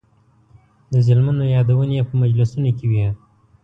د 0.91 0.93
ظلمونو 1.05 1.43
یادونې 1.55 1.95
یې 1.97 2.03
په 2.09 2.13
مجلسونو 2.21 2.69
کې 2.77 2.85
وې. 2.91 3.07